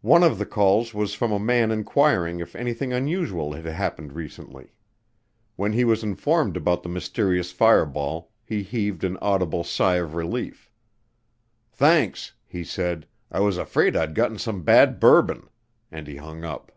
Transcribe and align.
One 0.00 0.22
of 0.22 0.38
the 0.38 0.46
calls 0.46 0.94
was 0.94 1.12
from 1.12 1.30
a 1.30 1.38
man 1.38 1.70
inquiring 1.70 2.40
if 2.40 2.56
anything 2.56 2.94
unusual 2.94 3.52
had 3.52 3.66
happened 3.66 4.14
recently. 4.14 4.72
When 5.56 5.74
he 5.74 5.84
was 5.84 6.02
informed 6.02 6.56
about 6.56 6.82
the 6.82 6.88
mysterious 6.88 7.52
fireball 7.52 8.32
he 8.46 8.62
heaved 8.62 9.04
an 9.04 9.18
audible 9.18 9.62
sigh 9.62 9.96
of 9.96 10.14
relief, 10.14 10.70
"Thanks," 11.70 12.32
he 12.46 12.64
said, 12.64 13.06
"I 13.30 13.40
was 13.40 13.58
afraid 13.58 13.94
I'd 13.94 14.14
gotten 14.14 14.38
some 14.38 14.62
bad 14.62 14.98
bourbon." 14.98 15.50
And 15.90 16.06
he 16.06 16.16
hung 16.16 16.44
up. 16.44 16.72